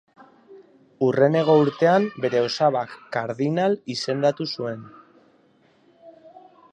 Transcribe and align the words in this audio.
Hurrengo 1.07 1.57
urtean 1.65 2.07
bere 2.23 2.41
osabak 2.45 2.95
kardinal 3.17 3.77
izendatu 3.97 4.51
zuen. 4.57 4.83